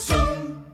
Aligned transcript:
Soon. 0.00 0.64